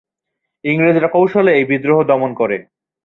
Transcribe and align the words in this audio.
ইংরেজরা 0.63 1.07
কৌশলে 1.07 1.51
এই 1.53 1.65
বিদ্রোহ 1.65 1.99
দমন 2.03 2.31
করে। 2.33 2.57